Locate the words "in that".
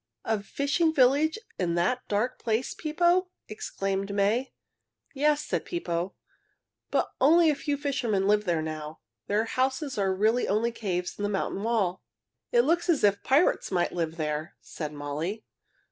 1.59-2.07